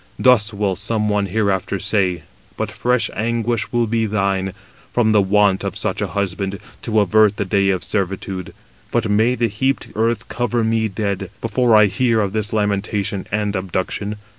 [0.17, 2.23] Thus will some one hereafter say;
[2.57, 4.53] but fresh anguish will be thine,
[4.91, 8.51] from the want of such a husband, to avert the day of servitude.
[8.89, 13.55] But may the heaped earth cover me dead, before I hear of this lamentation and
[13.55, 14.15] abduction."